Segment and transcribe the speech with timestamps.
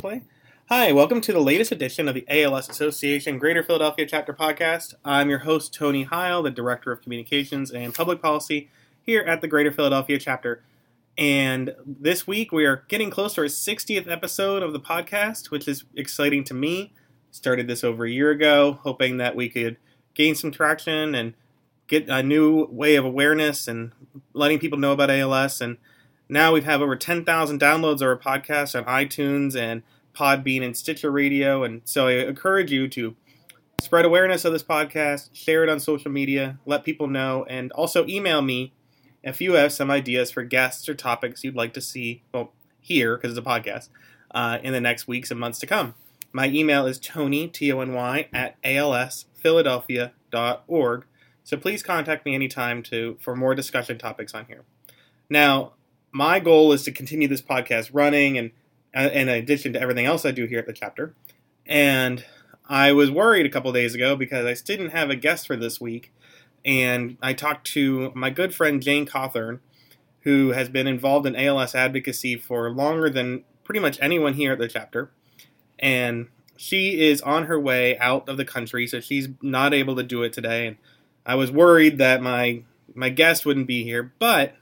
[0.00, 0.22] play.
[0.70, 4.94] Hi, welcome to the latest edition of the ALS Association Greater Philadelphia Chapter Podcast.
[5.04, 8.70] I'm your host, Tony Heil, the Director of Communications and Public Policy
[9.02, 10.64] here at the Greater Philadelphia Chapter.
[11.18, 15.68] And this week we are getting close to our 60th episode of the podcast, which
[15.68, 16.94] is exciting to me.
[17.30, 19.76] Started this over a year ago, hoping that we could
[20.14, 21.34] gain some traction and
[21.88, 23.92] get a new way of awareness and
[24.32, 25.60] letting people know about ALS.
[25.60, 25.76] And
[26.30, 29.82] now we have over 10,000 downloads of our podcast on iTunes and
[30.14, 31.64] Podbean and Stitcher Radio.
[31.64, 33.16] And so I encourage you to
[33.80, 38.06] spread awareness of this podcast, share it on social media, let people know, and also
[38.06, 38.72] email me
[39.22, 43.16] if you have some ideas for guests or topics you'd like to see, well, here,
[43.16, 43.88] because it's a podcast,
[44.30, 45.94] uh, in the next weeks and months to come.
[46.32, 51.04] My email is tony, T-O-N-Y, at alsphiladelphia.org.
[51.42, 54.62] So please contact me anytime to for more discussion topics on here.
[55.28, 55.72] Now,
[56.12, 58.50] my goal is to continue this podcast running and
[58.94, 61.14] uh, in addition to everything else I do here at the chapter.
[61.66, 62.24] And
[62.68, 65.80] I was worried a couple days ago because I didn't have a guest for this
[65.80, 66.12] week.
[66.64, 69.60] And I talked to my good friend Jane Cawthorn,
[70.22, 74.58] who has been involved in ALS advocacy for longer than pretty much anyone here at
[74.58, 75.10] the chapter.
[75.78, 80.02] And she is on her way out of the country, so she's not able to
[80.02, 80.66] do it today.
[80.66, 80.76] And
[81.24, 84.56] I was worried that my my guest wouldn't be here, but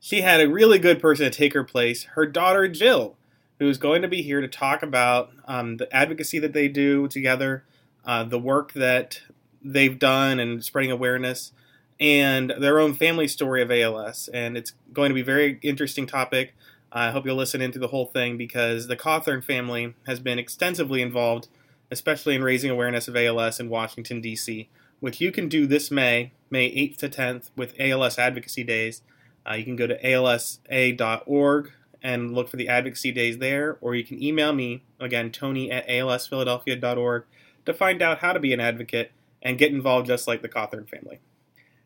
[0.00, 3.16] she had a really good person to take her place, her daughter Jill,
[3.58, 7.64] who's going to be here to talk about um, the advocacy that they do together,
[8.04, 9.22] uh, the work that
[9.62, 11.52] they've done, and spreading awareness,
[11.98, 14.28] and their own family story of ALS.
[14.32, 16.54] And it's going to be a very interesting topic.
[16.92, 21.02] I hope you'll listen into the whole thing because the Cawthorn family has been extensively
[21.02, 21.48] involved,
[21.90, 24.68] especially in raising awareness of ALS in Washington, D.C.,
[25.00, 29.02] which you can do this May, May 8th to 10th, with ALS Advocacy Days.
[29.48, 31.72] Uh, you can go to alsa.org
[32.02, 35.88] and look for the advocacy days there, or you can email me, again, tony at
[35.88, 37.24] alsphiladelphia.org,
[37.66, 40.88] to find out how to be an advocate and get involved just like the Cawthorn
[40.88, 41.20] family.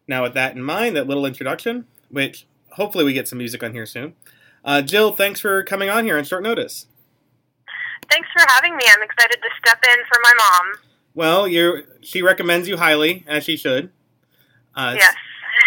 [0.06, 3.72] Now, with that in mind, that little introduction, which hopefully we get some music on
[3.72, 4.15] here soon,
[4.65, 6.87] uh, Jill, thanks for coming on here on short notice.
[8.10, 8.84] Thanks for having me.
[8.88, 10.72] I'm excited to step in for my mom.
[11.15, 13.91] Well, you she recommends you highly, as she should.
[14.75, 15.15] Uh, yes.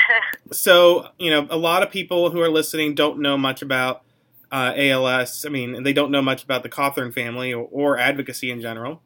[0.51, 4.03] so, you know, a lot of people who are listening don't know much about
[4.51, 5.45] uh, ALS.
[5.45, 9.01] I mean, they don't know much about the Cawthorn family or, or advocacy in general.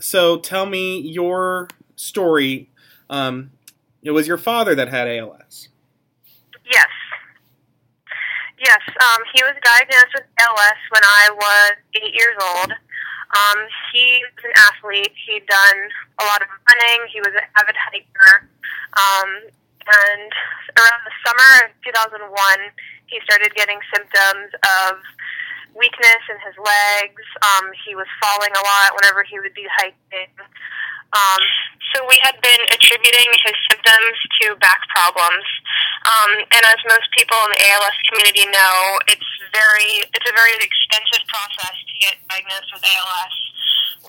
[0.00, 2.70] So tell me your story.
[3.10, 3.50] Um,
[4.02, 5.68] it was your father that had ALS.
[6.70, 6.88] Yes.
[8.64, 12.72] Yes, um, he was diagnosed with ALS when I was eight years old.
[12.72, 13.58] Um,
[13.92, 15.12] he was an athlete.
[15.26, 15.78] He'd done
[16.20, 17.06] a lot of running.
[17.12, 18.48] He was an avid hiker.
[18.96, 19.52] Um,
[19.88, 20.30] and
[20.76, 22.20] around the summer of 2001,
[23.08, 25.00] he started getting symptoms of
[25.72, 27.24] weakness in his legs.
[27.40, 30.32] Um, he was falling a lot whenever he would be hiking.
[31.12, 31.42] Um,
[31.94, 35.46] so we had been attributing his symptoms to back problems.
[36.04, 40.52] Um, and as most people in the ALS community know, it's very it's a very
[40.60, 43.34] expensive process to get diagnosed with ALS.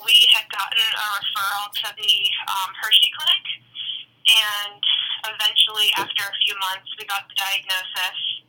[0.04, 2.14] We had gotten a referral to the
[2.52, 3.44] um, Hershey Clinic,
[4.30, 4.82] and
[5.26, 8.40] eventually, after a few months, we got the diagnosis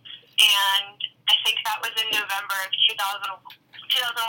[0.41, 0.97] and
[1.29, 4.25] I think that was in November of 2000, 2001,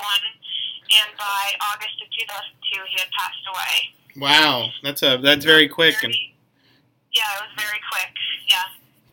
[1.00, 1.42] and by
[1.72, 3.74] August of 2002, he had passed away.
[4.16, 5.94] Wow, that's a that's very quick.
[6.00, 6.14] Very, and,
[7.12, 8.12] yeah, it was very quick.
[8.48, 8.66] Yeah.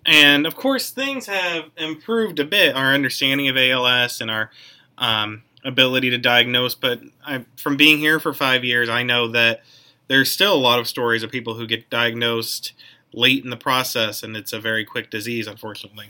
[0.06, 2.75] And of course, things have improved a bit.
[2.75, 4.51] Our understanding of ALS and our
[4.97, 6.75] um, ability to diagnose.
[6.75, 9.61] But I, from being here for five years, I know that
[10.09, 12.73] there's still a lot of stories of people who get diagnosed
[13.13, 16.07] late in the process, and it's a very quick disease, unfortunately.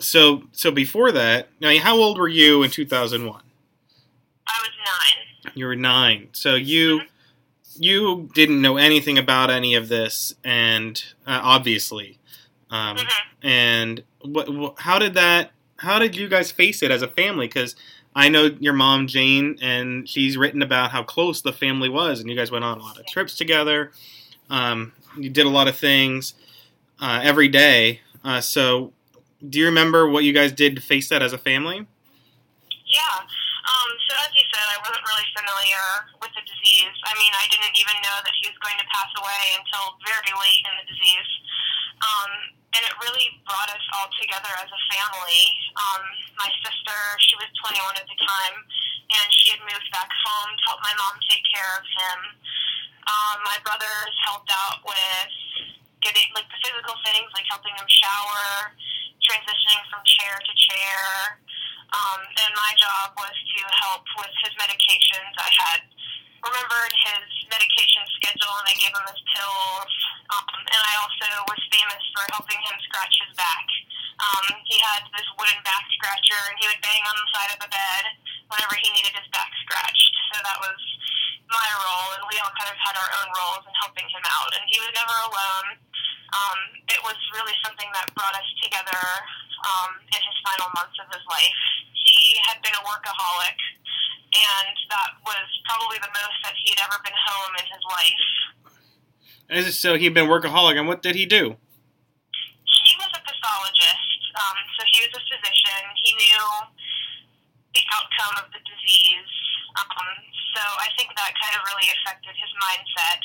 [0.00, 3.42] So, so before that, now, how old were you in 2001?
[4.46, 4.70] I was
[5.44, 5.52] nine.
[5.54, 6.28] You were nine.
[6.32, 7.82] So you mm-hmm.
[7.82, 12.18] you didn't know anything about any of this, and uh, obviously,
[12.70, 13.46] um, mm-hmm.
[13.46, 15.52] and what, what, how did that?
[15.76, 17.46] How did you guys face it as a family?
[17.46, 17.76] Because
[18.14, 22.28] I know your mom Jane, and she's written about how close the family was, and
[22.28, 23.92] you guys went on a lot of trips together.
[24.50, 26.34] Um, you did a lot of things
[27.00, 28.00] uh, every day.
[28.24, 28.92] Uh, so
[29.48, 31.86] do you remember what you guys did to face that as a family?
[32.86, 33.16] Yeah.
[33.22, 35.84] Um, so as you said, I wasn't really familiar
[36.20, 36.94] with the disease.
[37.08, 40.32] I mean, I didn't even know that he was going to pass away until very
[40.36, 41.30] late in the disease.
[42.02, 42.30] Um,
[42.76, 45.44] and it really brought us all together as a family.
[45.72, 46.02] Um,
[46.36, 48.56] my sister, she was 21 at the time,
[49.16, 52.18] and she had moved back home to help my mom take care of him.
[53.02, 55.32] Um, my brothers helped out with
[56.02, 58.74] getting like the physical things, like helping him shower,
[59.22, 61.02] transitioning from chair to chair.
[61.92, 65.34] Um, and my job was to help with his medications.
[65.36, 65.80] I had
[66.42, 69.92] remembered his medication schedule and I gave him his pills.
[70.32, 73.66] Um, and I also was famous for helping him scratch his back.
[74.22, 77.58] Um, he had this wooden back scratcher and he would bang on the side of
[77.58, 78.04] the bed
[78.46, 80.14] whenever he needed his back scratched.
[80.30, 80.78] So that was
[81.52, 84.50] my role, and we all kind of had our own roles in helping him out.
[84.56, 85.68] And he was never alone.
[86.32, 86.58] Um,
[86.88, 89.04] it was really something that brought us together
[89.68, 91.60] um, in his final months of his life.
[91.92, 93.58] He had been a workaholic,
[94.32, 98.24] and that was probably the most that he had ever been home in his life.
[99.76, 101.60] So he'd been workaholic, and what did he do?
[102.64, 105.82] He was a pathologist, um, so he was a physician.
[106.00, 106.48] He knew
[107.76, 109.28] the outcome of the disease.
[109.76, 110.12] Um,
[110.52, 113.22] so I think that kind of really affected his mindset.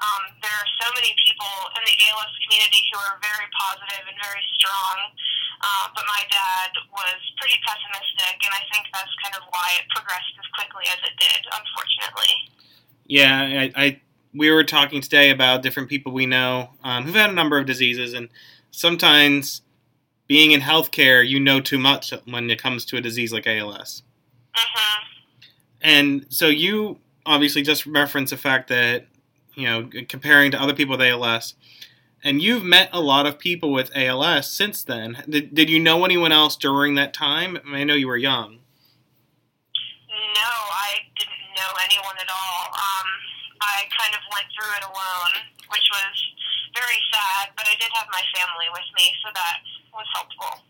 [0.00, 4.16] Um, there are so many people in the ALS community who are very positive and
[4.16, 4.96] very strong,
[5.60, 9.84] uh, but my dad was pretty pessimistic, and I think that's kind of why it
[9.92, 12.32] progressed as quickly as it did, unfortunately.
[13.04, 13.86] Yeah, I, I
[14.32, 17.66] we were talking today about different people we know um, who've had a number of
[17.66, 18.28] diseases, and
[18.70, 19.60] sometimes
[20.26, 24.02] being in healthcare, you know too much when it comes to a disease like ALS.
[24.54, 25.09] hmm
[25.82, 29.06] And so you obviously just reference the fact that
[29.54, 31.54] you know comparing to other people with ALS,
[32.22, 35.22] and you've met a lot of people with ALS since then.
[35.28, 37.58] Did, did you know anyone else during that time?
[37.64, 38.58] I, mean, I know you were young.
[40.10, 42.66] No, I didn't know anyone at all.
[42.66, 43.08] Um,
[43.62, 45.32] I kind of went through it alone,
[45.70, 46.16] which was
[46.74, 49.56] very sad, but I did have my family with me, so that
[49.94, 50.64] was helpful.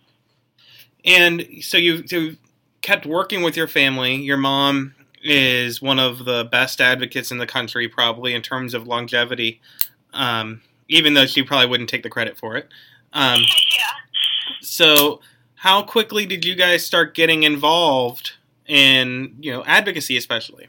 [1.04, 2.36] And so you you
[2.82, 4.16] kept working with your family.
[4.16, 8.86] Your mom is one of the best advocates in the country, probably in terms of
[8.86, 9.60] longevity.
[10.12, 12.68] Um, even though she probably wouldn't take the credit for it.
[13.12, 13.40] Um,
[13.76, 14.60] yeah.
[14.60, 15.20] so,
[15.54, 18.32] how quickly did you guys start getting involved
[18.66, 20.68] in you know advocacy, especially?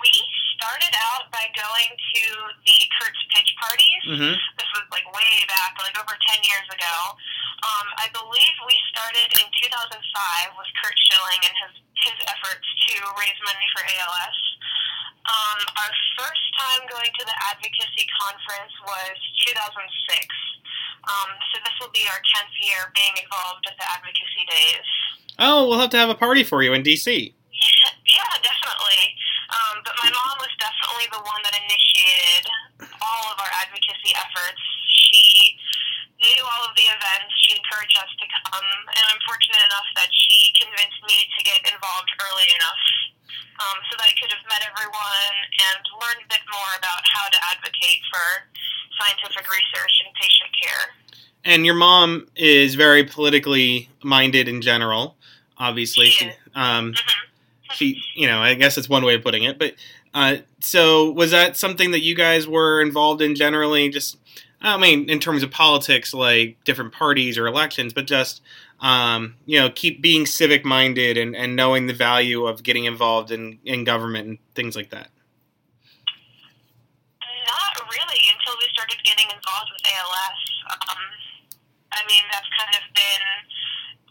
[0.00, 0.12] We
[0.56, 2.22] started out by going to
[2.64, 4.02] the Curt's pitch parties.
[4.06, 4.34] Mm-hmm.
[4.58, 6.94] This was like way back, like over 10 years ago.
[7.64, 9.96] Um, I believe we started in 2005
[10.60, 11.74] with Curt Schilling and his,
[12.10, 14.38] his efforts to raise money for ALS.
[15.26, 19.16] Um, our first time going to the advocacy conference was
[19.50, 19.82] 2006.
[21.06, 24.86] Um, so this will be our 10th year being involved at the advocacy days.
[25.38, 27.06] Oh, we'll have to have a party for you in DC.
[27.06, 29.02] Yeah, yeah, definitely.
[29.50, 32.50] Um, but my mom was definitely the one that initiated
[33.00, 34.62] all of our advocacy efforts.
[36.36, 37.32] Knew all of the events.
[37.48, 41.64] She encouraged us to come, and I'm fortunate enough that she convinced me to get
[41.64, 42.84] involved early enough
[43.56, 45.32] um, so that I could have met everyone
[45.72, 48.52] and learned a bit more about how to advocate for
[49.00, 50.84] scientific research and patient care.
[51.48, 55.16] And your mom is very politically minded in general.
[55.56, 57.26] Obviously, She um, hmm
[57.74, 59.58] she, you know, I guess that's one way of putting it.
[59.58, 59.74] But
[60.14, 63.88] uh, so was that something that you guys were involved in generally?
[63.88, 64.18] Just,
[64.60, 68.42] I mean, in terms of politics, like different parties or elections, but just,
[68.80, 73.30] um, you know, keep being civic minded and, and knowing the value of getting involved
[73.30, 75.08] in, in government and things like that.
[77.20, 80.40] Not really until we started getting involved with ALS.
[80.88, 81.02] Um,
[81.92, 83.24] I mean, that's kind of been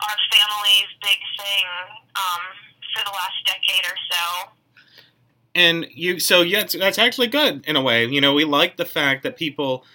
[0.01, 1.65] our family's big thing
[2.15, 2.41] um,
[2.93, 4.51] for the last decade or so.
[5.55, 8.05] And you, so yeah, that's actually good in a way.
[8.05, 9.85] You know, we like the fact that people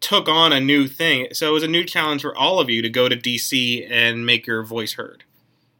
[0.00, 1.28] took on a new thing.
[1.32, 4.24] So it was a new challenge for all of you to go to DC and
[4.24, 5.24] make your voice heard.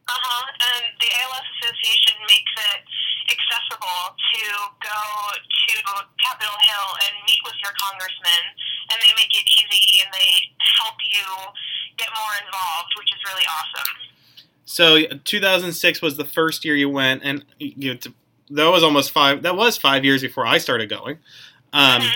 [0.09, 0.47] Uh huh.
[0.75, 2.81] And the ALS Association makes it
[3.31, 4.43] accessible to
[4.83, 5.01] go
[5.39, 5.75] to
[6.25, 8.43] Capitol Hill and meet with your congressman,
[8.91, 11.27] and they make it easy and they help you
[11.97, 13.95] get more involved, which is really awesome.
[14.65, 17.99] So 2006 was the first year you went, and you know,
[18.51, 19.43] that was almost five.
[19.43, 21.19] That was five years before I started going.
[21.73, 22.15] Um, Mhm.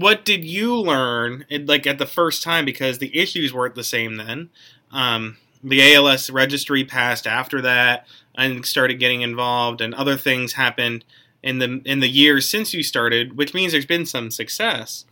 [0.00, 4.16] What did you learn, like at the first time, because the issues weren't the same
[4.16, 4.48] then?
[4.90, 11.04] Um, the ALS registry passed after that, and started getting involved, and other things happened
[11.42, 15.04] in the in the years since you started, which means there's been some success.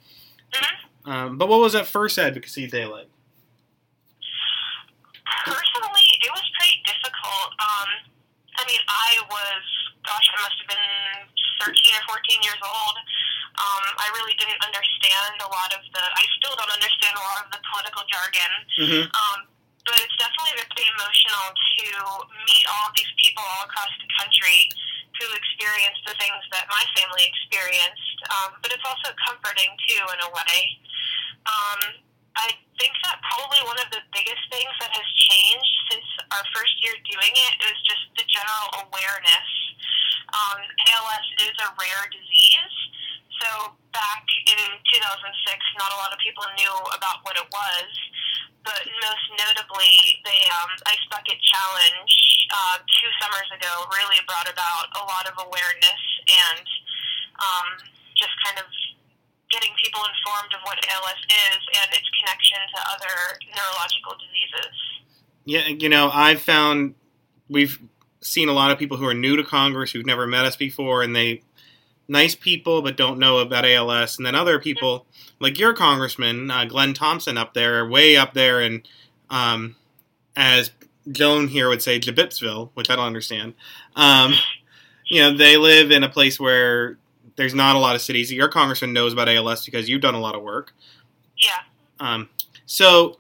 [0.53, 1.11] Mhm.
[1.13, 3.09] Um, but what was that first advocacy day like?
[5.45, 7.53] Personally, it was pretty difficult.
[7.61, 7.89] Um,
[8.57, 9.65] I mean, I was,
[10.07, 11.29] gosh, I must have been
[11.61, 12.97] 13 or 14 years old.
[13.61, 17.45] Um, I really didn't understand a lot of the, I still don't understand a lot
[17.45, 18.53] of the political jargon.
[18.81, 19.05] Mm-hmm.
[19.13, 19.39] Um,
[19.85, 21.85] but it's definitely very emotional to
[22.49, 24.73] meet all of these people all across the country
[25.21, 28.19] who experienced the things that my family experienced.
[28.33, 30.57] Um, but it's also comforting, too, in a way.
[31.45, 31.81] Um,
[32.41, 36.73] I think that probably one of the biggest things that has changed since our first
[36.81, 39.51] year doing it is just the general awareness.
[40.33, 40.61] Um,
[40.97, 42.77] ALS is a rare disease.
[43.45, 47.91] So back in 2006, not a lot of people knew about what it was.
[48.61, 52.13] But most notably, the um, Ice Bucket Challenge
[52.53, 56.67] uh, two summers ago really brought about a lot of awareness and
[57.41, 57.67] um,
[58.21, 58.69] just kind of
[59.61, 63.15] getting people informed of what ALS is and its connection to other
[63.55, 64.75] neurological diseases.
[65.45, 66.95] Yeah, you know, I've found
[67.49, 67.79] we've
[68.21, 71.03] seen a lot of people who are new to Congress who've never met us before,
[71.03, 71.43] and they
[72.09, 75.07] nice people but don't know about ALS, and then other people
[75.39, 78.87] like your congressman uh, Glenn Thompson up there, way up there, and
[79.31, 79.77] um,
[80.37, 80.71] as
[81.11, 83.55] Joan here would say, Jabipsville, which I don't understand.
[83.97, 84.35] Um,
[85.07, 86.99] you know, they live in a place where
[87.41, 88.31] there's not a lot of cities.
[88.31, 90.75] Your congressman knows about ALS because you've done a lot of work.
[91.41, 91.65] Yeah.
[91.99, 92.29] Um,
[92.67, 93.17] so,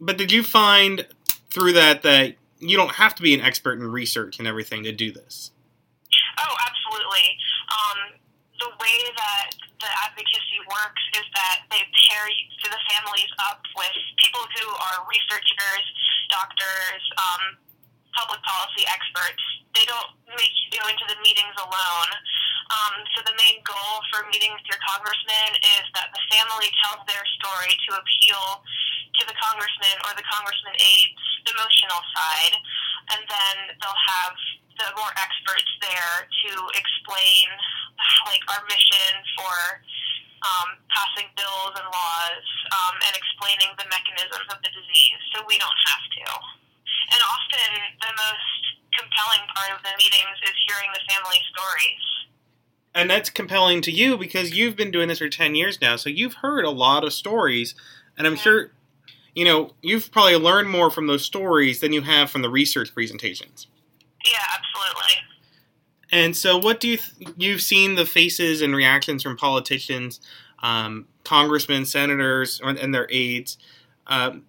[0.00, 1.06] but did you find
[1.50, 4.92] through that that you don't have to be an expert in research and everything to
[4.92, 5.50] do this?
[6.40, 7.36] Oh, absolutely.
[7.68, 8.16] Um,
[8.56, 9.52] the way that
[9.84, 12.24] the advocacy works is that they pair
[12.72, 15.84] the families up with people who are researchers,
[16.32, 17.60] doctors, um,
[18.16, 19.44] public policy experts.
[19.76, 22.08] They don't make you go into the meetings alone.
[22.72, 27.04] Um, so the main goal for meeting with your congressman is that the family tells
[27.04, 28.64] their story to appeal
[29.20, 32.54] to the congressman or the congressman aide's emotional side,
[33.12, 34.32] and then they'll have
[34.80, 37.44] the more experts there to explain
[38.24, 39.84] like our mission for
[40.42, 45.60] um, passing bills and laws um, and explaining the mechanisms of the disease, so we
[45.60, 46.26] don't have to.
[47.14, 48.62] And often, the most
[48.96, 52.11] compelling part of the meetings is hearing the family stories.
[52.94, 56.10] And that's compelling to you because you've been doing this for 10 years now, so
[56.10, 57.74] you've heard a lot of stories,
[58.18, 58.72] and I'm sure,
[59.34, 62.92] you know, you've probably learned more from those stories than you have from the research
[62.92, 63.66] presentations.
[64.30, 65.22] Yeah, absolutely.
[66.12, 70.20] And so, what do you th- you've seen the faces and reactions from politicians,
[70.62, 73.56] um, congressmen, senators, and their aides?
[74.06, 74.44] Um,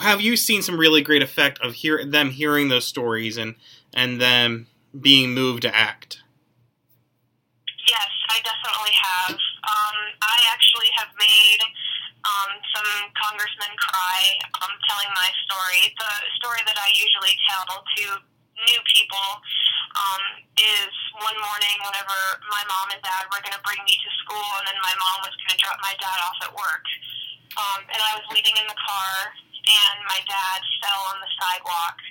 [0.00, 3.54] have you seen some really great effect of hear them hearing those stories and
[3.92, 4.66] and them
[4.98, 6.23] being moved to act?
[8.34, 9.38] I definitely have.
[9.38, 11.62] Um, I actually have made
[12.26, 15.94] um, some congressmen cry um, telling my story.
[15.94, 16.12] The
[16.42, 18.04] story that I usually tell to
[18.58, 19.28] new people
[19.94, 20.22] um,
[20.58, 20.90] is
[21.22, 22.18] one morning whenever
[22.50, 25.22] my mom and dad were going to bring me to school, and then my mom
[25.22, 26.86] was going to drop my dad off at work.
[27.54, 32.02] Um, and I was waiting in the car, and my dad fell on the sidewalk.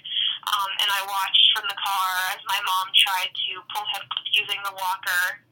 [0.44, 4.60] Um, and I watched from the car as my mom tried to pull him using
[4.64, 5.44] the walker.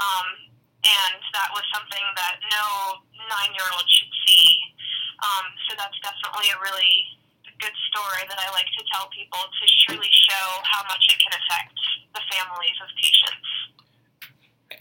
[0.00, 0.52] Um,
[0.86, 4.60] and that was something that no nine year old should see.
[5.22, 7.16] Um, so that's definitely a really
[7.58, 11.32] good story that I like to tell people to truly show how much it can
[11.32, 11.74] affect
[12.14, 13.48] the families of patients.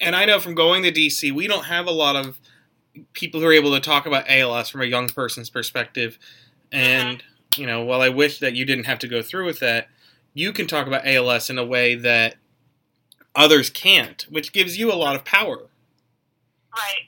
[0.01, 2.39] And I know from going to DC, we don't have a lot of
[3.13, 6.17] people who are able to talk about ALS from a young person's perspective.
[6.72, 7.62] And, mm-hmm.
[7.62, 9.88] you know, while I wish that you didn't have to go through with that,
[10.34, 12.36] you can talk about ALS in a way that
[13.36, 15.68] others can't, which gives you a lot of power.
[16.74, 17.08] Right.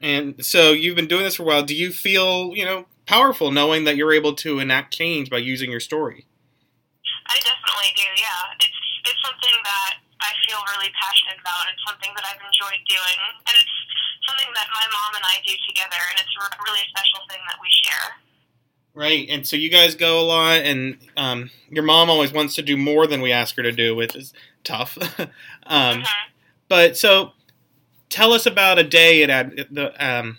[0.00, 1.62] And so you've been doing this for a while.
[1.62, 5.70] Do you feel, you know, powerful knowing that you're able to enact change by using
[5.70, 6.26] your story?
[7.26, 8.52] I definitely do, yeah.
[8.60, 11.72] It's, it's something that I feel really passionate about.
[11.72, 13.18] It's something that I've enjoyed doing.
[13.48, 13.76] And it's
[14.28, 17.58] something that my mom and I do together, and it's a really special thing that
[17.60, 18.08] we share.
[18.94, 22.62] Right, and so you guys go a lot, and um, your mom always wants to
[22.62, 24.96] do more than we ask her to do, which is tough.
[25.66, 26.30] um, mm-hmm.
[26.68, 27.32] But so,
[28.10, 29.92] tell us about a day at Ad- the.
[30.04, 30.38] Um,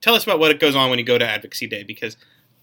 [0.00, 2.16] tell us about what it goes on when you go to Advocacy Day, because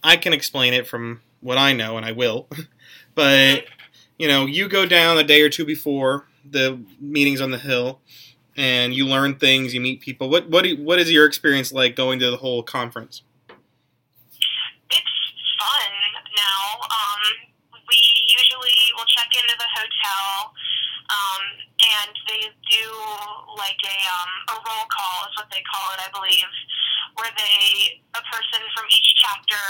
[0.04, 2.48] I can explain it from what I know, and I will.
[3.16, 3.66] but mm-hmm.
[4.18, 8.00] you know, you go down a day or two before the meetings on the Hill,
[8.58, 10.30] and you learn things, you meet people.
[10.30, 13.24] What what what is your experience like going to the whole conference?
[14.90, 15.92] It's fun
[16.36, 16.80] now.
[16.82, 17.22] Um,
[17.88, 20.54] we usually will check into the hotel,
[21.10, 21.44] um,
[21.92, 22.86] and they do
[23.60, 26.52] like a um, a roll call is what they call it, I believe,
[27.20, 29.64] where they a person from each chapter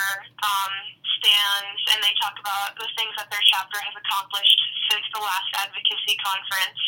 [0.45, 0.73] um,
[1.17, 4.59] stands and they talk about the things that their chapter has accomplished
[4.89, 6.81] since the last advocacy conference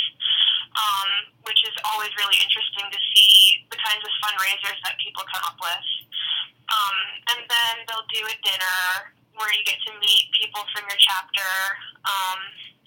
[0.78, 1.10] um,
[1.46, 5.58] which is always really interesting to see the kinds of fundraisers that people come up
[5.62, 5.88] with.
[6.70, 6.98] Um,
[7.36, 11.52] and then they'll do a dinner where you get to meet people from your chapter
[12.06, 12.40] um,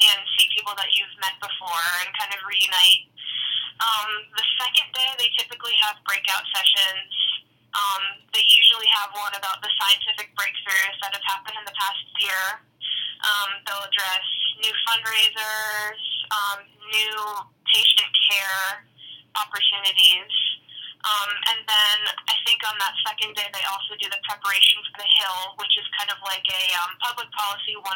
[0.02, 3.08] and see people that you've met before and kind of reunite.
[3.80, 7.12] Um, the second day, they typically have breakout sessions
[7.76, 12.04] Um, they usually have one about the scientific breakthroughs that have happened in the past
[12.24, 12.44] year.
[13.20, 14.26] Um, they'll address
[14.64, 16.00] new fundraisers,
[16.32, 16.58] um,
[16.92, 17.18] new
[17.68, 18.86] patient care
[19.36, 20.32] opportunities.
[21.06, 24.98] Um, and then I think on that second day, they also do the preparation for
[24.98, 27.86] the Hill, which is kind of like a um, public policy 101.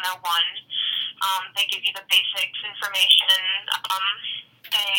[1.19, 3.67] Um, they give you the basics information.
[3.91, 4.05] Um,
[4.71, 4.95] they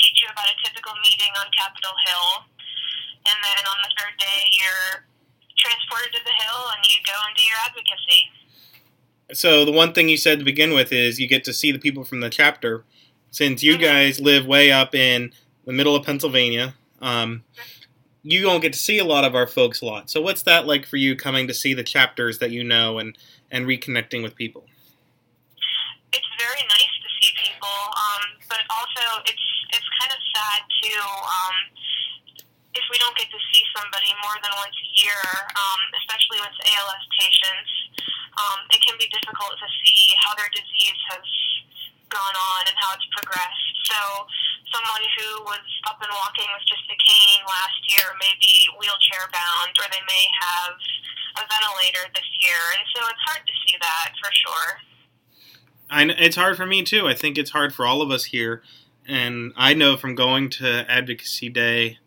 [0.00, 2.28] teach you about a typical meeting on Capitol Hill.
[3.28, 5.04] And then on the third day, you're
[5.60, 8.20] transported to the Hill and you go into your advocacy.
[9.36, 11.78] So the one thing you said to begin with is you get to see the
[11.78, 12.84] people from the chapter.
[13.30, 13.80] Since you Mhm.
[13.80, 15.32] guys live way up in
[15.64, 17.44] the middle of Pennsylvania, um,
[18.22, 20.10] you don't get to see a lot of our folks a lot.
[20.10, 23.16] So what's that like for you coming to see the chapters that you know and,
[23.50, 24.64] and reconnecting with people?
[26.12, 31.02] it's very nice to see people, um, but also it's it's kind of sad too.
[31.06, 31.54] Um,
[32.74, 35.22] if we don't get to see somebody more than once a year,
[35.54, 37.72] um, especially with ALS patients,
[38.38, 41.26] um, it can be difficult to see how their disease has
[42.10, 43.74] gone on and how it's progressed.
[43.90, 43.98] So,
[44.70, 49.26] someone who was up and walking with just a cane last year may be wheelchair
[49.30, 50.74] bound, or they may have
[51.38, 54.70] a ventilator this year, and so it's hard to see that for sure.
[55.90, 57.06] I, it's hard for me too.
[57.08, 58.62] I think it's hard for all of us here.
[59.06, 61.98] And I know from going to Advocacy Day,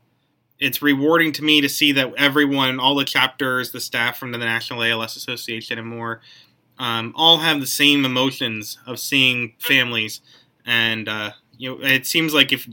[0.60, 4.38] it's rewarding to me to see that everyone, all the chapters, the staff from the
[4.38, 6.22] National ALS Association, and more,
[6.80, 10.22] um, all have the same emotions of seeing families.
[10.66, 12.68] And uh, you know, it seems like if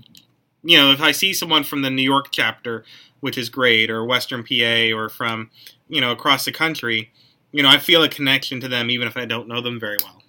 [0.63, 2.85] you know, if I see someone from the New York chapter,
[3.21, 5.51] which is great, or Western PA, or from
[5.89, 7.11] you know across the country,
[7.53, 9.97] you know, I feel a connection to them even if I don't know them very
[10.05, 10.23] well.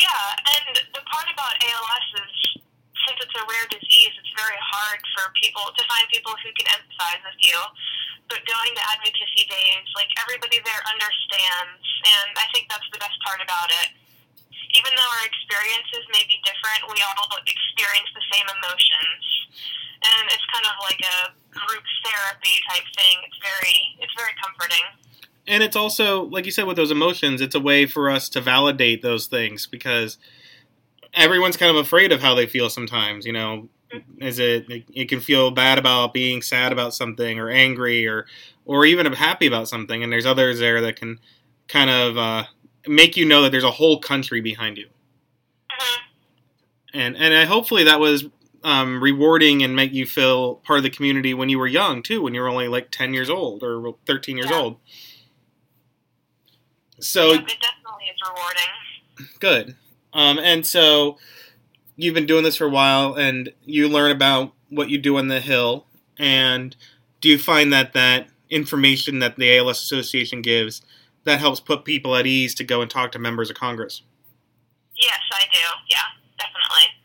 [0.00, 2.62] Yeah, and the part about ALS is
[3.06, 6.66] since it's a rare disease, it's very hard for people to find people who can
[6.72, 7.58] empathize with you.
[8.32, 13.18] But going to advocacy days, like everybody there understands, and I think that's the best
[13.26, 13.98] part about it.
[14.78, 19.24] Even though our experiences may be different, we all experience the same emotions,
[20.04, 23.16] and it's kind of like a group therapy type thing.
[23.24, 24.84] It's very, it's very comforting.
[25.46, 28.40] and it's also like you said with those emotions it's a way for us to
[28.40, 30.18] validate those things because
[31.14, 33.68] everyone's kind of afraid of how they feel sometimes you know
[34.20, 38.26] is it it can feel bad about being sad about something or angry or
[38.64, 41.18] or even happy about something and there's others there that can
[41.68, 42.44] kind of uh,
[42.86, 44.88] make you know that there's a whole country behind you.
[46.94, 48.26] And and I, hopefully that was
[48.62, 52.20] um, rewarding and make you feel part of the community when you were young too
[52.22, 54.58] when you were only like 10 years old or 13 years Yeah.
[54.58, 54.76] old
[57.00, 59.38] so Yep, it definitely is rewarding.
[59.38, 59.76] Good.
[60.12, 61.18] Um, and so
[61.96, 65.28] you've been doing this for a while, and you learn about what you do on
[65.28, 65.86] the Hill.
[66.18, 66.76] And
[67.20, 70.82] do you find that that information that the ALS Association gives
[71.24, 74.02] that helps put people at ease to go and talk to members of Congress?
[75.00, 75.58] Yes, I do.
[75.88, 75.98] Yeah,
[76.40, 77.00] definitely.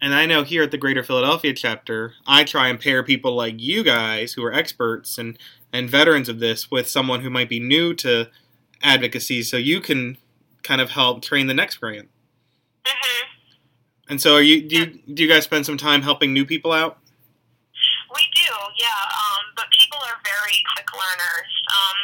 [0.00, 3.54] And I know here at the Greater Philadelphia chapter, I try and pair people like
[3.58, 5.36] you guys who are experts and,
[5.72, 8.28] and veterans of this with someone who might be new to
[8.82, 10.16] advocacy so you can
[10.62, 12.08] kind of help train the next grant.
[12.86, 13.26] hmm
[14.08, 16.72] And so, are you do you, do you guys spend some time helping new people
[16.72, 16.98] out?
[18.14, 19.02] We do, yeah.
[19.02, 21.50] Um, but people are very quick learners.
[21.74, 21.98] Um,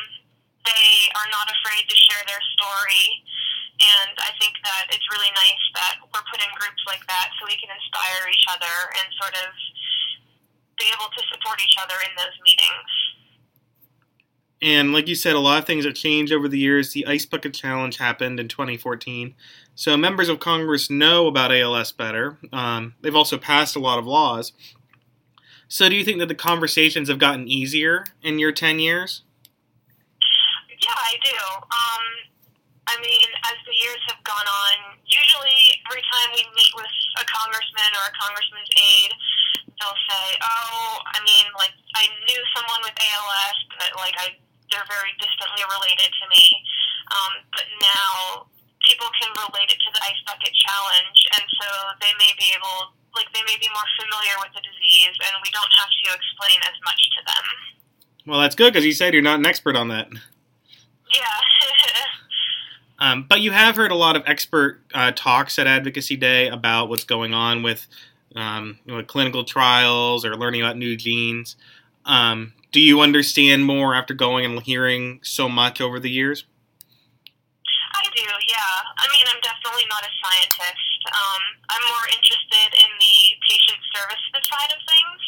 [0.67, 3.23] they are not afraid to share their story,
[3.85, 7.45] and I think that it's really nice that we're put in groups like that so
[7.45, 9.51] we can inspire each other and sort of
[10.79, 12.91] be able to support each other in those meetings.
[14.63, 16.93] And like you said, a lot of things have changed over the years.
[16.93, 19.35] The Ice Bucket Challenge happened in 2014,
[19.75, 22.39] so members of Congress know about ALS better.
[22.53, 24.53] Um, they've also passed a lot of laws.
[25.69, 29.23] So, do you think that the conversations have gotten easier in your 10 years?
[30.81, 31.39] Yeah, I do.
[31.55, 31.94] Um,
[32.95, 37.27] I mean, as the years have gone on, usually every time we meet with a
[37.27, 39.15] congressman or a congressman's aide,
[39.83, 44.39] they'll say, "Oh, I mean, like I knew someone with ALS, but like I,
[44.71, 46.45] they're very distantly related to me."
[47.11, 48.47] Um, but now
[48.87, 51.67] people can relate it to the ice bucket challenge, and so
[51.99, 55.51] they may be able, like, they may be more familiar with the disease, and we
[55.53, 57.45] don't have to explain as much to them.
[58.29, 60.09] Well, that's good because you said you're not an expert on that.
[61.13, 61.39] Yeah.
[63.05, 66.89] Um, but you have heard a lot of expert uh, talks at Advocacy Day about
[66.89, 67.87] what's going on with,
[68.35, 71.55] um, you know, clinical trials or learning about new genes.
[72.07, 76.47] Um, do you understand more after going and hearing so much over the years?
[77.93, 78.75] I do, yeah.
[78.97, 81.01] I mean, I'm definitely not a scientist.
[81.13, 81.43] Um,
[81.77, 85.21] I'm more interested in the patient services side of things,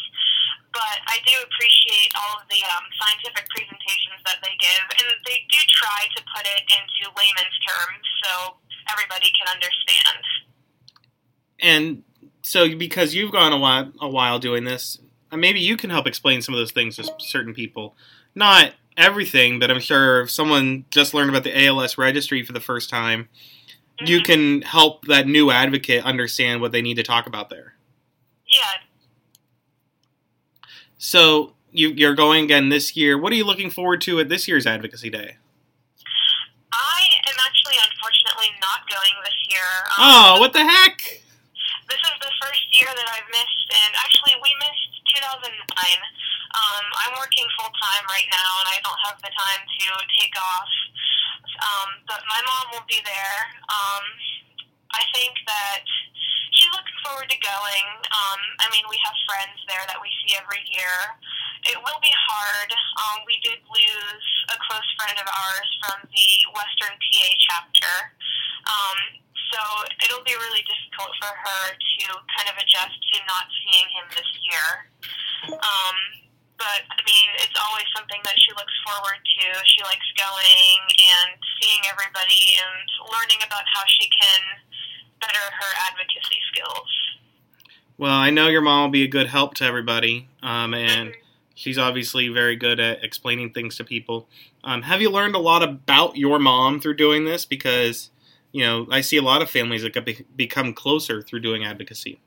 [0.77, 5.41] but I do appreciate all of the um, scientific presentations that they give, and they
[5.49, 8.61] do try to put it into layman's terms so
[8.93, 10.21] everybody can understand.
[11.59, 12.03] And
[12.43, 14.99] so, because you've gone a while, a while doing this,
[15.31, 17.95] uh, maybe you can help explain some of those things to certain people.
[18.35, 22.59] Not everything, but I'm sure if someone just learned about the ALS registry for the
[22.59, 23.29] first time,
[23.99, 24.05] mm-hmm.
[24.05, 27.73] you can help that new advocate understand what they need to talk about there.
[28.45, 28.86] Yeah.
[30.97, 33.17] So you, you're going again this year.
[33.17, 35.37] What are you looking forward to at this year's Advocacy Day?
[36.73, 39.69] I am actually, unfortunately, not going this year.
[39.93, 40.97] Um, oh, what the heck?
[41.87, 45.53] This is the first year that I've missed, and actually, we missed 2009.
[45.53, 49.87] Um, I'm working full time right now, and I don't have the time to
[50.19, 50.71] take off.
[51.57, 53.37] Um, but my mom will be there.
[53.71, 54.03] Um,
[54.91, 55.85] I think that
[56.71, 57.87] looking forward to going.
[58.11, 60.95] Um, I mean, we have friends there that we see every year.
[61.67, 62.69] It will be hard.
[63.03, 67.93] Um, we did lose a close friend of ours from the Western PA chapter.
[68.67, 68.99] Um,
[69.51, 69.59] so
[70.03, 72.03] it'll be really difficult for her to
[72.35, 74.67] kind of adjust to not seeing him this year.
[75.55, 75.97] Um,
[76.57, 79.45] but I mean, it's always something that she looks forward to.
[79.69, 84.41] She likes going and seeing everybody and learning about how she can
[85.21, 86.87] better her advocacy skills.
[87.97, 91.21] Well, I know your mom will be a good help to everybody, um, and mm-hmm.
[91.55, 94.27] she's obviously very good at explaining things to people.
[94.63, 97.45] Um, have you learned a lot about your mom through doing this?
[97.45, 98.11] Because
[98.51, 102.19] you know, I see a lot of families that be- become closer through doing advocacy.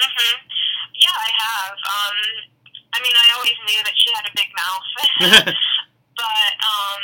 [0.00, 0.36] Mm-hmm.
[1.00, 1.72] Yeah, I have.
[1.72, 2.16] Um,
[2.94, 4.86] I mean, I always knew that she had a big mouth,
[6.16, 7.02] but um,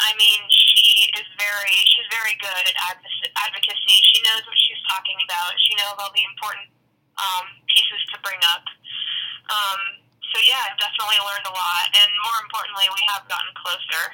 [0.00, 3.96] I mean, she is very she's very good at advocacy.
[4.16, 5.52] She knows what she's talking about.
[5.60, 6.72] She knows all the important
[7.20, 8.64] um, pieces to bring up.
[9.52, 10.00] Um,
[10.32, 14.04] so yeah, I've definitely learned a lot, and more importantly, we have gotten closer.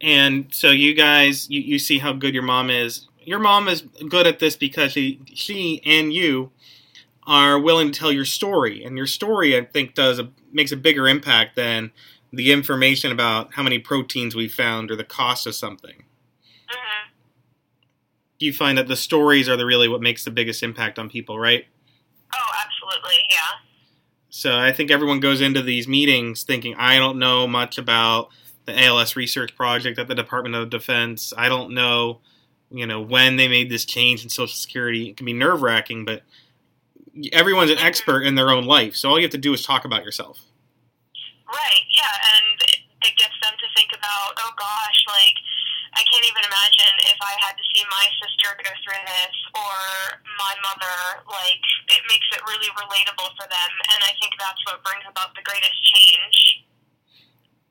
[0.00, 3.06] And so you guys, you, you see how good your mom is.
[3.22, 6.50] Your mom is good at this because she, she and you
[7.26, 10.76] are willing to tell your story, and your story, I think, does a, makes a
[10.76, 11.92] bigger impact than
[12.32, 16.04] the information about how many proteins we found or the cost of something.
[16.68, 17.08] Mm-hmm.
[18.38, 21.38] You find that the stories are the really what makes the biggest impact on people,
[21.38, 21.64] right?
[22.34, 23.64] Oh, absolutely, yeah.
[24.30, 28.28] So I think everyone goes into these meetings thinking, I don't know much about
[28.66, 31.32] the ALS research project at the Department of Defense.
[31.36, 32.20] I don't know,
[32.70, 35.08] you know, when they made this change in Social Security.
[35.08, 36.22] It can be nerve wracking, but
[37.32, 38.94] everyone's an expert in their own life.
[38.94, 40.42] So all you have to do is talk about yourself.
[41.48, 41.84] Right.
[41.88, 42.60] Yeah, and
[43.08, 45.36] it gets them to think about, oh gosh, like
[45.96, 49.76] I can't even imagine if I had to see my sister go through this or
[50.36, 51.24] my mother.
[51.24, 55.32] Like it makes it really relatable for them, and I think that's what brings about
[55.34, 56.36] the greatest change.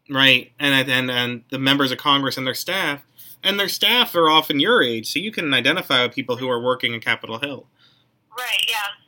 [0.09, 3.05] Right, and and and the members of Congress and their staff,
[3.43, 6.59] and their staff are often your age, so you can identify with people who are
[6.59, 7.67] working in Capitol Hill.
[8.37, 8.65] Right.
[8.67, 9.06] Yeah.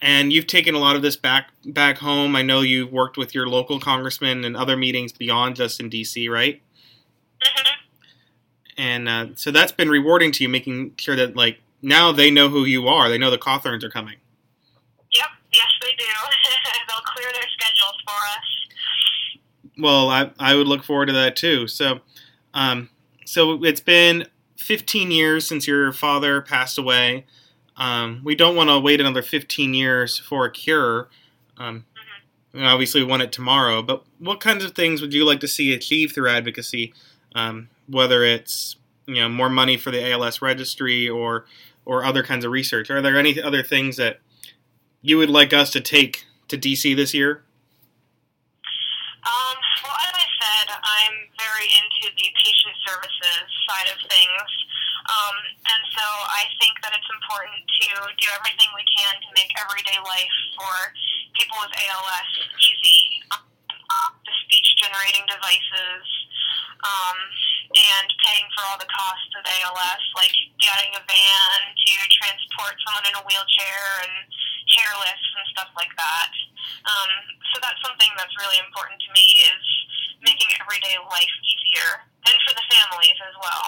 [0.00, 2.36] And you've taken a lot of this back back home.
[2.36, 6.28] I know you've worked with your local congressman and other meetings beyond just in D.C.
[6.28, 6.62] Right.
[7.42, 7.72] Mm-hmm.
[8.80, 12.48] And uh, so that's been rewarding to you, making sure that like now they know
[12.48, 13.08] who you are.
[13.08, 14.16] They know the Cawthorns are coming.
[15.12, 15.26] Yep.
[15.52, 16.04] Yes, they do.
[16.88, 18.58] They'll clear their schedules for us
[19.78, 21.68] well, I I would look forward to that too.
[21.68, 22.00] So,
[22.52, 22.90] um,
[23.24, 27.24] so it's been 15 years since your father passed away.
[27.78, 31.08] Um, we don't want to wait another 15 years for a cure.
[31.56, 31.84] Um,
[32.54, 32.64] mm-hmm.
[32.64, 33.82] Obviously, we want it tomorrow.
[33.82, 36.92] But what kinds of things would you like to see achieved through advocacy?
[37.34, 41.46] Um, whether it's you know more money for the ALS registry or
[41.86, 42.90] or other kinds of research.
[42.90, 44.20] Are there any other things that
[45.00, 47.42] you would like us to take to DC this year?
[49.24, 54.48] Um, well, as I said, I'm very into the patient services side of things.
[55.08, 57.88] Um, and so I think that it's important to
[58.20, 60.74] do everything we can to make everyday life for
[61.32, 62.28] people with ALS
[62.60, 63.24] easy.
[63.88, 66.04] Um, the speech generating devices,
[66.84, 67.18] um,
[67.72, 73.08] and paying for all the costs of ALS, like getting a van to transport someone
[73.08, 74.28] in a wheelchair and
[74.76, 76.32] chair lifts and stuff like that.
[76.84, 77.10] Um,
[77.52, 79.64] so that's something that's really important to me is
[80.20, 83.66] making everyday life easier and for the families as well.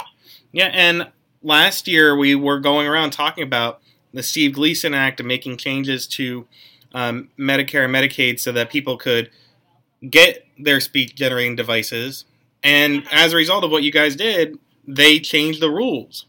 [0.53, 1.09] Yeah, and
[1.43, 3.81] last year we were going around talking about
[4.13, 6.47] the Steve Gleason Act and making changes to
[6.93, 9.31] um, Medicare and Medicaid so that people could
[10.09, 12.25] get their speech generating devices.
[12.63, 16.27] And as a result of what you guys did, they changed the rules.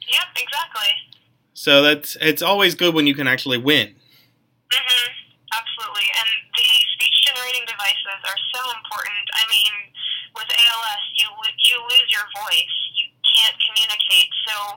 [0.00, 0.90] Yep, exactly.
[1.54, 3.88] So that's it's always good when you can actually win.
[3.88, 5.10] Mm-hmm.
[5.50, 8.00] Absolutely, and the speech generating device
[8.90, 9.26] important.
[9.34, 9.72] I mean,
[10.34, 11.28] with ALS, you
[11.70, 12.76] you lose your voice.
[13.40, 14.28] Can't communicate.
[14.44, 14.76] So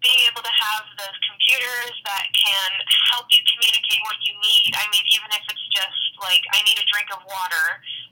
[0.00, 2.70] being able to have those computers that can
[3.12, 4.72] help you communicate what you need.
[4.72, 7.66] I mean, even if it's just like I need a drink of water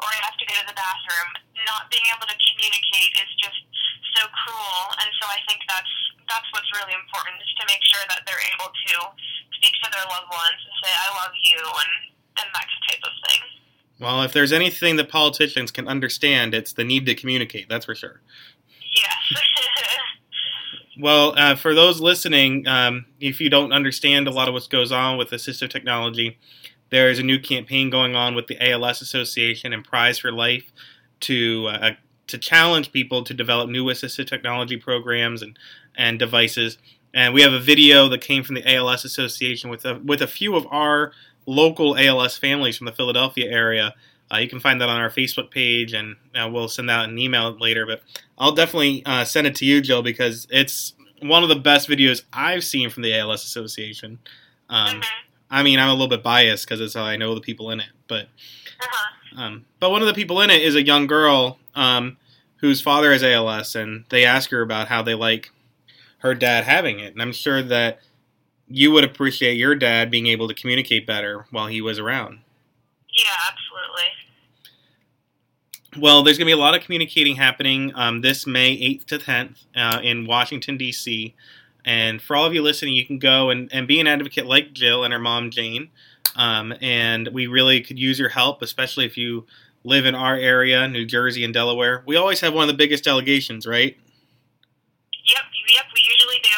[0.05, 1.29] or I have to go to the bathroom,
[1.65, 3.61] not being able to communicate is just
[4.21, 4.81] so cruel.
[5.01, 5.95] And so I think that's
[6.29, 8.95] that's what's really important is to make sure that they're able to
[9.57, 11.93] speak to their loved ones and say I love you and
[12.45, 13.43] and that type of thing.
[13.99, 17.69] Well, if there's anything that politicians can understand, it's the need to communicate.
[17.69, 18.21] That's for sure.
[18.95, 19.43] Yes.
[21.01, 24.91] Well, uh, for those listening, um, if you don't understand a lot of what goes
[24.91, 26.39] on with assistive technology,
[26.91, 30.73] there is a new campaign going on with the ALS Association and Prize for Life
[31.21, 31.91] to uh,
[32.27, 35.59] to challenge people to develop new assistive technology programs and,
[35.97, 36.79] and devices.
[37.15, 40.27] And we have a video that came from the ALS Association with a, with a
[40.27, 41.13] few of our
[41.47, 43.95] local ALS families from the Philadelphia area.
[44.33, 47.19] Uh, you can find that on our Facebook page, and uh, we'll send out an
[47.19, 47.87] email later.
[47.87, 48.03] But
[48.37, 52.23] I'll definitely uh, send it to you, Jill, because it's one of the best videos
[52.33, 54.19] I've seen from the ALS Association.
[54.69, 55.01] Um, mm-hmm.
[55.51, 57.81] I mean, I'm a little bit biased because it's how I know the people in
[57.81, 58.27] it, but
[58.81, 59.43] uh-huh.
[59.43, 62.19] um, but one of the people in it is a young girl um,
[62.57, 65.51] whose father has ALS, and they ask her about how they like
[66.19, 68.01] her dad having it, and I'm sure that
[68.69, 72.41] you would appreciate your dad being able to communicate better while he was around.
[73.19, 74.05] Yeah, absolutely.
[76.01, 79.19] Well, there's going to be a lot of communicating happening um, this May 8th to
[79.19, 81.35] 10th uh, in Washington, D.C.
[81.85, 84.73] And for all of you listening, you can go and, and be an advocate like
[84.73, 85.89] Jill and her mom, Jane.
[86.37, 89.47] Um, and we really could use your help, especially if you
[89.83, 92.05] live in our area, New Jersey and Delaware.
[92.07, 93.97] We always have one of the biggest delegations, right?
[95.27, 95.43] Yep,
[95.75, 96.49] yep, we usually do.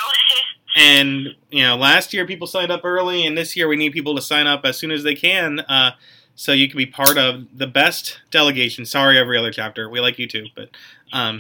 [0.77, 4.14] and, you know, last year people signed up early, and this year we need people
[4.16, 5.61] to sign up as soon as they can.
[5.61, 5.92] Uh,
[6.40, 8.87] so you can be part of the best delegation.
[8.87, 9.90] Sorry, every other chapter.
[9.90, 10.70] We like you too, but
[11.12, 11.38] um,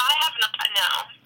[0.00, 0.57] I have not.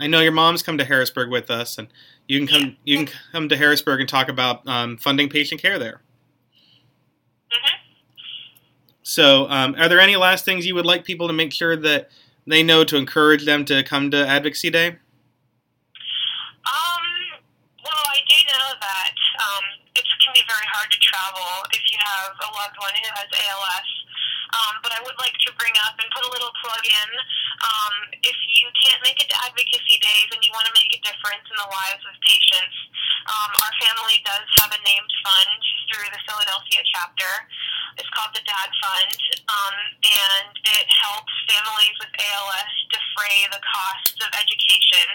[0.02, 1.86] I know your mom's come to Harrisburg with us, and
[2.26, 2.76] you can come.
[2.82, 6.02] You can come to Harrisburg and talk about um, funding patient care there.
[7.52, 7.76] Mm-hmm.
[9.04, 12.10] So, um, are there any last things you would like people to make sure that
[12.48, 14.88] they know to encourage them to come to Advocacy Day?
[14.88, 14.98] Um.
[17.84, 21.98] Well, I do know that um, it can be very hard to travel if you
[22.02, 24.02] have a loved one who has ALS.
[24.52, 27.10] Um, but I would like to bring up and put a little plug in.
[27.64, 31.00] Um, if you can't make it to advocacy days and you want to make a
[31.00, 32.76] difference in the lives of patients,
[33.28, 37.30] um, our family does have a named fund through the Philadelphia chapter.
[38.00, 39.20] It's called the Dad Fund,
[39.52, 45.06] um, and it helps families with ALS defray the costs of education.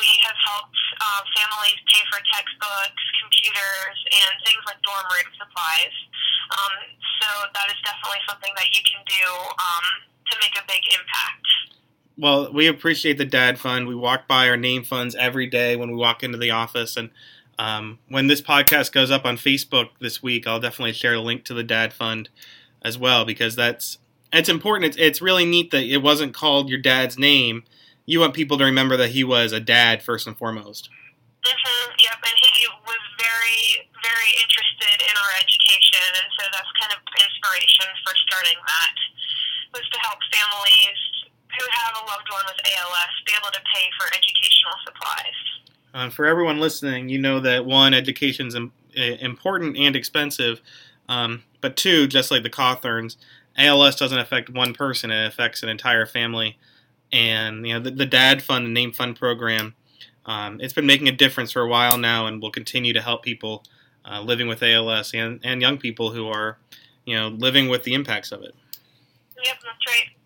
[0.00, 5.94] We have helped uh, families pay for textbooks, computers, and things like dorm room supplies.
[6.56, 6.74] Um,
[7.20, 9.84] so that is definitely something that you can do um,
[10.30, 11.46] to make a big impact.
[12.18, 13.86] Well, we appreciate the Dad Fund.
[13.86, 17.10] We walk by our name funds every day when we walk into the office, and
[17.58, 21.44] um, when this podcast goes up on Facebook this week, I'll definitely share a link
[21.44, 22.28] to the Dad Fund
[22.82, 23.98] as well because that's
[24.32, 24.90] it's important.
[24.90, 27.64] It's it's really neat that it wasn't called your dad's name.
[28.04, 30.88] You want people to remember that he was a dad first and foremost.
[31.44, 36.92] Mm-hmm, yep, and he was very, very interested in our education, and so that's kind
[36.92, 38.96] of inspiration for starting that
[39.72, 41.00] was to help families
[41.58, 45.38] who have a loved one with ALS be able to pay for educational supplies.
[45.94, 48.56] Uh, for everyone listening, you know that one, education is
[49.20, 50.60] important and expensive,
[51.08, 53.16] um, but two, just like the Cawthorns,
[53.56, 56.58] ALS doesn't affect one person; it affects an entire family.
[57.12, 59.74] And you know the, the Dad Fund, the Name Fund program,
[60.26, 63.22] um, it's been making a difference for a while now, and will continue to help
[63.22, 63.62] people
[64.10, 66.58] uh, living with ALS and, and young people who are,
[67.04, 68.54] you know, living with the impacts of it.
[69.44, 70.16] Yep, that's right.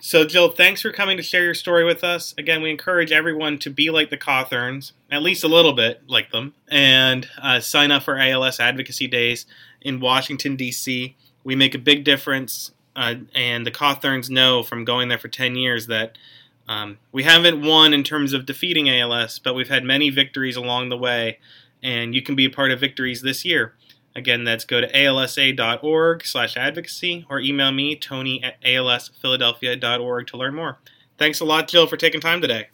[0.00, 2.34] So, Jill, thanks for coming to share your story with us.
[2.36, 6.30] Again, we encourage everyone to be like the Cawthorns, at least a little bit like
[6.30, 9.46] them, and uh, sign up for ALS Advocacy Days
[9.80, 11.16] in Washington, D.C.
[11.42, 15.54] We make a big difference, uh, and the Cawthorns know from going there for 10
[15.54, 16.18] years that
[16.68, 20.90] um, we haven't won in terms of defeating ALS, but we've had many victories along
[20.90, 21.38] the way,
[21.84, 23.74] and you can be a part of victories this year.
[24.16, 30.54] Again, that's go to alsa.org slash advocacy or email me, Tony at alsphiladelphia.org to learn
[30.54, 30.78] more.
[31.18, 32.68] Thanks a lot, Jill, for taking time today.